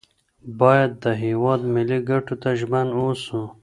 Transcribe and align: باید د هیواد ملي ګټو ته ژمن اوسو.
باید 0.59 0.91
د 1.03 1.05
هیواد 1.23 1.61
ملي 1.75 1.99
ګټو 2.09 2.35
ته 2.41 2.49
ژمن 2.59 2.87
اوسو. 2.99 3.41